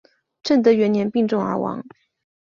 [0.41, 1.85] 正德元年病重而亡。